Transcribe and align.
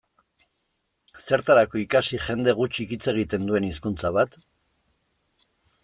Zertarako 1.25 1.79
ikasi 1.83 2.21
jende 2.29 2.55
gutxik 2.61 2.95
hitz 2.97 3.03
egiten 3.13 3.47
duen 3.51 3.71
hizkuntza 3.71 4.13
bat? 4.19 4.41